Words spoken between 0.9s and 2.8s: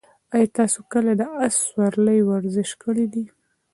کله د اس سورلۍ ورزش